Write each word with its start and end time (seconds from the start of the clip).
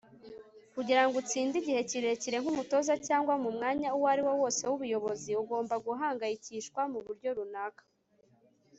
kugira 0.75 1.01
ngo 1.05 1.15
utsinde 1.21 1.55
igihe 1.61 1.81
kirekire 1.89 2.37
nk'umutoza 2.41 2.93
cyangwa 3.07 3.33
mu 3.43 3.49
mwanya 3.55 3.89
uwo 3.97 4.07
ari 4.13 4.21
wo 4.27 4.33
wose 4.41 4.61
w'ubuyobozi, 4.69 5.29
ugomba 5.43 5.75
guhangayikishwa 5.85 6.81
mu 6.91 6.99
buryo 7.05 7.29
runaka 7.37 7.83